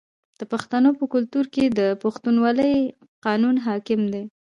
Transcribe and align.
د 0.39 0.41
پښتنو 0.51 0.89
په 0.99 1.05
کلتور 1.13 1.45
کې 1.53 1.65
د 1.79 1.81
پښتونولۍ 2.03 2.75
قانون 3.25 3.55
حاکم 3.65 4.01
دی. 4.13 4.23